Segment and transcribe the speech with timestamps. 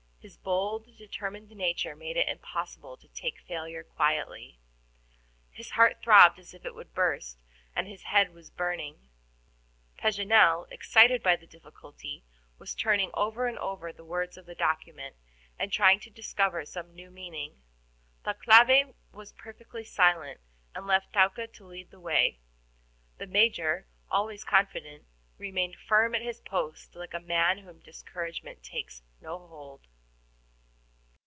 [0.23, 4.59] His bold, determined nature made it impossible to take failure quietly.
[5.49, 7.39] His heart throbbed as if it would burst,
[7.75, 9.09] and his head was burning.
[9.97, 12.23] Paganel, excited by the difficulty,
[12.59, 15.15] was turning over and over the words of the document,
[15.57, 17.63] and trying to discover some new meaning.
[18.23, 20.39] Thalcave was perfectly silent,
[20.75, 22.37] and left Thaouka to lead the way.
[23.17, 25.07] The Major, always confident,
[25.39, 29.87] remained firm at his post, like a man on whom discouragement takes no hold.